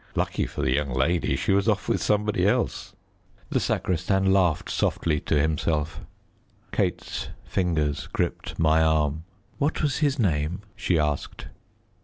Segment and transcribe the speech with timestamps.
[0.15, 2.95] Lucky for the young lady she was off with somebody else."
[3.51, 5.99] The sacristan laughed softly to himself.
[6.71, 9.25] Kate's fingers gripped my arm.
[9.59, 11.49] "What was his name?" she asked.